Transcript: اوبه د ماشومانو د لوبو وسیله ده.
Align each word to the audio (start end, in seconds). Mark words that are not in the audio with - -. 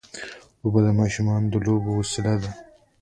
اوبه 0.63 0.79
د 0.85 0.87
ماشومانو 0.99 1.47
د 1.53 1.55
لوبو 1.65 1.91
وسیله 1.99 2.33
ده. 2.41 2.51